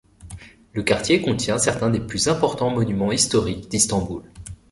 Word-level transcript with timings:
Le 0.73 0.81
quartier 0.81 1.21
contient 1.21 1.59
certains 1.59 1.91
des 1.91 1.99
plus 1.99 2.27
importants 2.27 2.71
monuments 2.71 3.11
historiques 3.11 3.67
d'Istanbul. 3.69 4.23